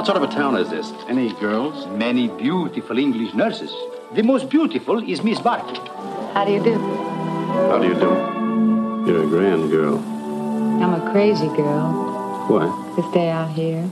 [0.00, 0.90] What sort of a town is this?
[1.08, 1.86] Any girls?
[1.88, 3.70] Many beautiful English nurses.
[4.14, 5.78] The most beautiful is Miss Barkley.
[6.32, 6.78] How do you do?
[7.68, 8.08] How do you do?
[9.06, 9.98] You're a grand girl.
[9.98, 11.92] I'm a crazy girl.
[12.48, 12.64] Why?
[12.96, 13.84] To stay out here.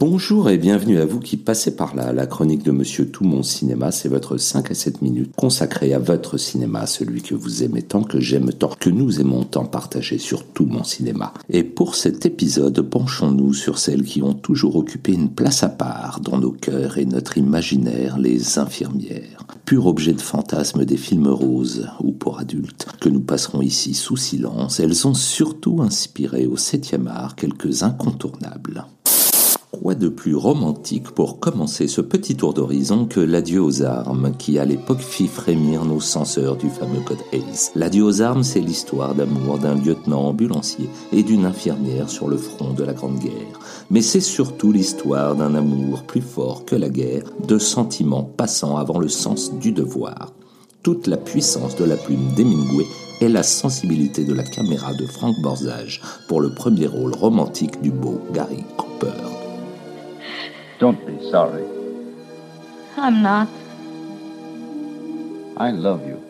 [0.00, 2.14] Bonjour et bienvenue à vous qui passez par là.
[2.14, 5.98] La chronique de Monsieur Tout Mon Cinéma, c'est votre 5 à 7 minutes consacrée à
[5.98, 10.16] votre cinéma, celui que vous aimez tant, que j'aime tant, que nous aimons tant partager
[10.16, 11.34] sur Tout Mon Cinéma.
[11.50, 16.20] Et pour cet épisode, penchons-nous sur celles qui ont toujours occupé une place à part
[16.20, 19.46] dans nos cœurs et notre imaginaire, les infirmières.
[19.66, 24.16] Pur objet de fantasme des films roses ou pour adultes, que nous passerons ici sous
[24.16, 28.86] silence, elles ont surtout inspiré au 7e art quelques incontournables.
[29.72, 34.58] Quoi de plus romantique pour commencer ce petit tour d'horizon que l'adieu aux armes qui
[34.58, 37.70] à l'époque fit frémir nos censeurs du fameux code Hayes.
[37.74, 42.74] L'adieu aux armes, c'est l'histoire d'amour d'un lieutenant ambulancier et d'une infirmière sur le front
[42.74, 43.60] de la Grande Guerre.
[43.90, 48.98] Mais c'est surtout l'histoire d'un amour plus fort que la guerre, de sentiments passant avant
[48.98, 50.34] le sens du devoir.
[50.82, 52.84] Toute la puissance de la plume d'Hemingway
[53.22, 57.90] et la sensibilité de la caméra de Frank Borzage pour le premier rôle romantique du
[57.90, 59.41] beau Gary Cooper.
[60.78, 61.64] Don't be sorry.
[62.96, 63.48] I'm not.
[65.56, 66.21] I love you.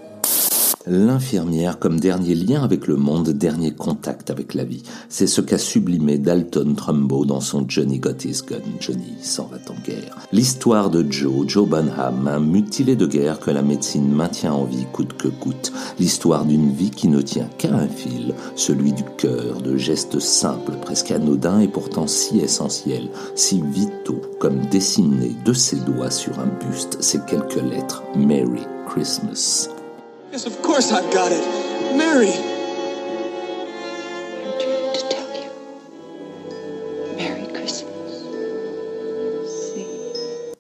[0.87, 4.83] L'infirmière comme dernier lien avec le monde, dernier contact avec la vie.
[5.09, 9.59] C'est ce qu'a sublimé Dalton Trumbo dans son Johnny Got His Gun, Johnny s'en va
[9.69, 10.17] en guerre.
[10.33, 14.87] L'histoire de Joe, Joe Bonham, un mutilé de guerre que la médecine maintient en vie
[14.93, 15.73] coûte que coûte.
[16.01, 20.79] L'histoire d'une vie qui ne tient qu'à un fil, celui du cœur, de gestes simples,
[20.83, 26.51] presque anodins et pourtant si essentiels, si vitaux, comme dessinés de ses doigts sur un
[26.67, 28.03] buste ces quelques lettres.
[28.17, 29.69] Merry Christmas.
[30.33, 31.45] Yes, of course I've got it.
[31.95, 32.31] Mary!
[32.31, 32.35] I'm
[34.59, 35.51] trying to tell you.
[37.19, 38.23] Merry Christmas.
[39.47, 39.85] See?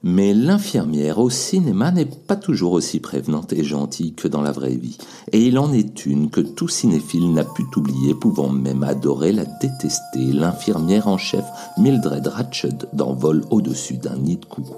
[0.02, 4.74] Mais l'infirmière au cinéma n'est pas toujours aussi prévenante et gentille que dans la vraie
[4.74, 4.98] vie.
[5.32, 9.46] Et il en est une que tout cinéphile n'a pu oublier, pouvant même adorer la
[9.46, 11.46] détester, l'infirmière en chef
[11.78, 14.76] Mildred Ratched dans Vol au-dessus d'un nid de coucou.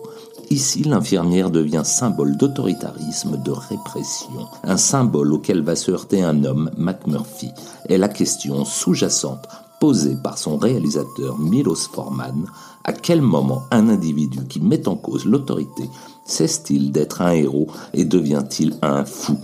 [0.50, 6.70] Ici, l'infirmière devient symbole d'autoritarisme, de répression, un symbole auquel va se heurter un homme,
[6.76, 7.50] McMurphy.
[7.88, 9.48] Et la question sous-jacente
[9.80, 12.46] posée par son réalisateur Milos Forman,
[12.84, 15.88] à quel moment un individu qui met en cause l'autorité
[16.24, 19.36] cesse-t-il d'être un héros et devient-il un fou?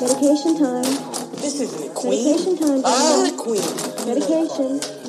[0.00, 0.82] Medication time.
[1.42, 2.10] This is the queen.
[2.10, 2.82] Medication time.
[2.84, 3.62] I'm queen.
[4.06, 4.99] Medication.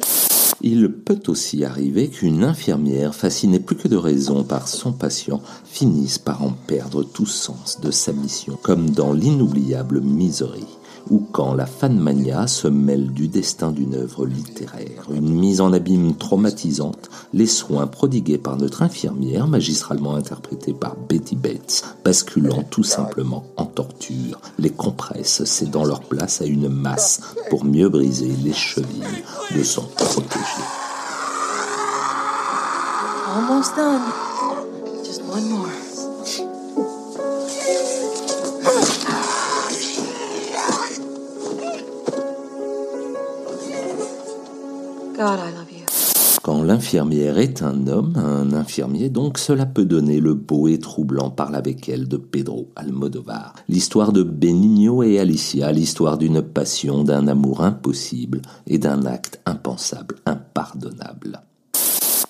[0.63, 6.19] Il peut aussi arriver qu'une infirmière, fascinée plus que de raison par son patient, finisse
[6.19, 10.67] par en perdre tout sens de sa mission, comme dans l'inoubliable Misery,
[11.09, 16.15] ou quand la fanmania se mêle du destin d'une œuvre littéraire, une mise en abîme
[16.15, 23.45] traumatisante, les soins prodigués par notre infirmière, magistralement interprétée par Betty Bates, basculant tout simplement
[23.57, 29.23] en torture, les compresse, cédant leur place à une masse pour mieux briser les chevilles
[29.55, 30.61] de son protégé.
[45.21, 45.85] Love you.
[46.41, 51.29] Quand l'infirmière est un homme, un infirmier donc, cela peut donner le beau et troublant
[51.29, 53.53] Parle avec elle de Pedro Almodovar.
[53.69, 60.15] L'histoire de Benigno et Alicia, l'histoire d'une passion, d'un amour impossible et d'un acte impensable,
[60.25, 61.43] impardonnable.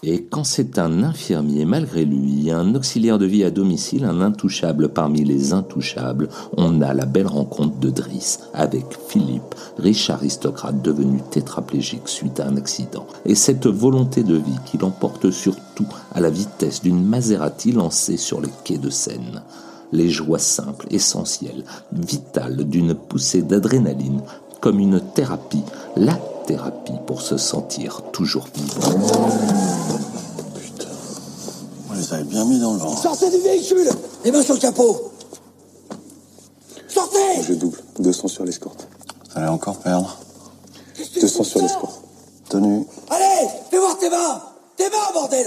[0.04, 4.90] Et quand c'est un infirmier malgré lui, un auxiliaire de vie à domicile, un intouchable
[4.90, 11.20] parmi les intouchables, on a la belle rencontre de Driss avec Philippe, riche aristocrate devenu
[11.30, 13.06] tétraplégique suite à un accident.
[13.26, 18.42] Et cette volonté de vie qui l'emporte surtout à la vitesse d'une Maserati lancée sur
[18.42, 19.44] les quais de Seine.
[19.92, 24.22] Les joies simples, essentielles, vitales d'une poussée d'adrénaline,
[24.62, 25.64] comme une thérapie,
[25.96, 29.00] la thérapie pour se sentir toujours vivant.
[31.90, 32.96] On les avait bien mis dans le vent.
[32.96, 33.90] Sortez du véhicule
[34.24, 35.12] Les mains sur le capot
[36.88, 37.78] Sortez Je double.
[38.00, 38.88] 200 sur l'escorte.
[39.32, 40.18] Vous allez encore perdre
[41.20, 42.02] 200 sur l'escorte.
[42.50, 42.86] Tenue.
[43.10, 44.42] Allez Fais voir tes mains
[44.78, 45.46] Tes mains, bordel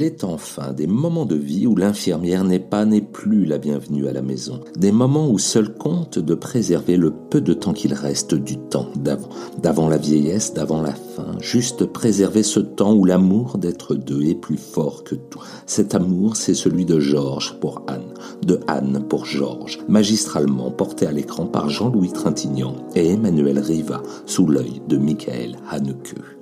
[0.00, 4.08] Il est enfin des moments de vie où l'infirmière n'est pas, n'est plus la bienvenue
[4.08, 4.60] à la maison.
[4.78, 8.86] Des moments où seul compte de préserver le peu de temps qu'il reste du temps
[8.96, 9.28] d'avant,
[9.62, 11.36] d'avant la vieillesse, d'avant la fin.
[11.40, 15.42] Juste préserver ce temps où l'amour d'être deux est plus fort que tout.
[15.66, 21.12] Cet amour, c'est celui de Georges pour Anne, de Anne pour Georges, magistralement porté à
[21.12, 26.39] l'écran par Jean-Louis Trintignant et Emmanuel Riva, sous l'œil de Michael Haneke.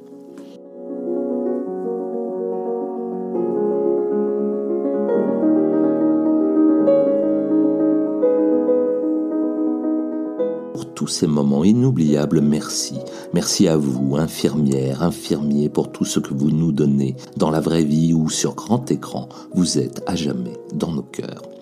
[10.99, 12.97] Tous ces moments inoubliables, merci.
[13.33, 17.85] Merci à vous, infirmières, infirmiers, pour tout ce que vous nous donnez dans la vraie
[17.85, 19.29] vie ou sur grand écran.
[19.55, 21.58] Vous êtes à jamais dans nos cœurs.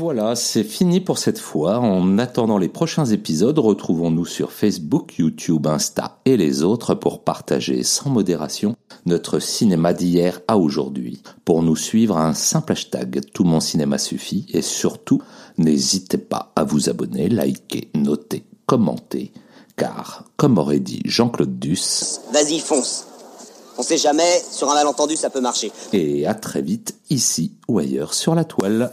[0.00, 1.80] Voilà, c'est fini pour cette fois.
[1.80, 7.82] En attendant les prochains épisodes, retrouvons-nous sur Facebook, YouTube, Insta et les autres pour partager
[7.82, 11.20] sans modération notre cinéma d'hier à aujourd'hui.
[11.44, 15.20] Pour nous suivre, un simple hashtag Tout mon cinéma suffit et surtout,
[15.56, 19.32] n'hésitez pas à vous abonner, liker, noter, commenter,
[19.76, 23.04] car, comme aurait dit Jean-Claude Duss, Vas-y, fonce.
[23.80, 25.70] On sait jamais, sur un malentendu, ça peut marcher.
[25.92, 28.90] et à très vite ici ou ailleurs sur la toile.